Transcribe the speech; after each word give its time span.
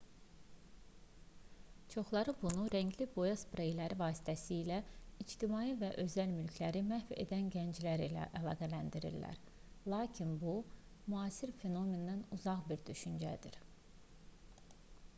çoxları 1.95 2.31
bunu 2.43 2.63
rəngli 2.75 3.05
boya 3.17 3.33
spreyləri 3.41 3.97
vasitəsilə 3.99 4.79
ictimai 5.25 5.75
və 5.83 5.89
özəl 6.03 6.33
mülkləri 6.39 6.81
məhv 6.87 7.11
edən 7.25 7.51
gənclər 7.57 8.03
ilə 8.07 8.25
əlaqələndirirlər 8.41 9.39
lakin 9.95 10.33
bu 10.45 10.57
müasir 11.17 11.55
fenomendən 11.61 12.25
uzaq 12.39 12.65
bir 12.73 12.83
düşüncədir 12.89 13.63